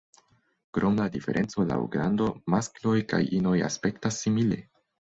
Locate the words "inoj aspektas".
3.41-4.23